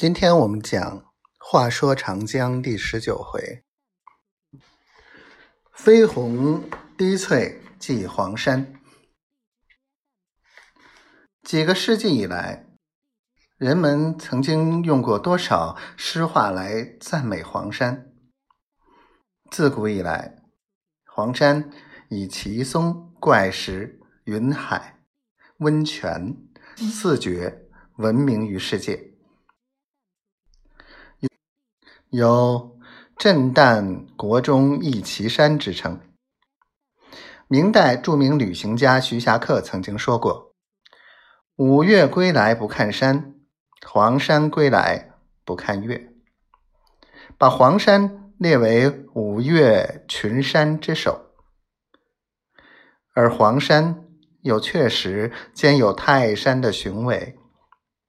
[0.00, 0.80] 今天我们讲
[1.38, 3.62] 《话说长江》第十九回
[5.76, 6.64] ：“飞鸿
[6.96, 8.80] 滴翠祭黄山。”
[11.44, 12.64] 几个世纪以来，
[13.58, 18.10] 人们曾经用过多少诗话来赞美黄山？
[19.50, 20.36] 自古以来，
[21.04, 21.70] 黄山
[22.08, 25.02] 以奇松、怪石、云海、
[25.58, 26.38] 温泉
[26.76, 29.08] 四绝闻名于世界。
[32.10, 32.76] 有
[33.16, 36.00] “震旦国中一奇山”之称。
[37.46, 40.56] 明代著名旅行家徐霞客曾经说过
[41.54, 43.36] ：“五岳归来不看山，
[43.86, 45.12] 黄山归来
[45.44, 46.12] 不看岳。”
[47.38, 51.30] 把黄山列为五岳群山之首。
[53.14, 54.08] 而黄山
[54.40, 57.38] 又确实兼有泰山的雄伟、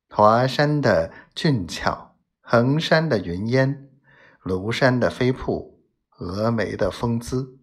[0.10, 3.90] 华山的俊俏、衡山的云烟。
[4.44, 5.80] 庐山的飞瀑，
[6.18, 7.60] 峨眉的风姿，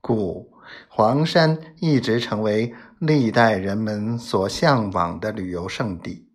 [0.00, 0.52] 故
[0.88, 6.30] 黄山一直成为历代人们所向往的旅游胜地。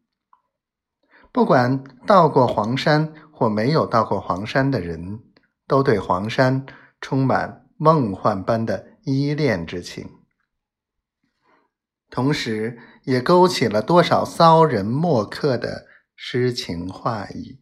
[1.32, 5.20] 不管到过黄山或没有到过黄山的人，
[5.68, 6.66] 都对黄山
[7.00, 10.10] 充满梦幻般的依恋之情，
[12.10, 15.86] 同时也勾起了多少骚人墨客的
[16.16, 17.62] 诗情画意。